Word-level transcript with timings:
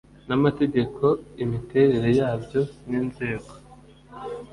n 0.27 0.29
amategeko 0.37 1.03
imiterere 1.43 2.09
yabyo 2.19 2.61
n 2.89 2.91
inzego 2.99 3.51